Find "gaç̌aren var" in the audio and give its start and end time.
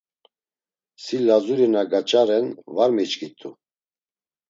1.91-2.91